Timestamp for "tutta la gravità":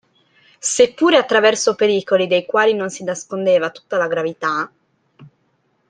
3.69-4.71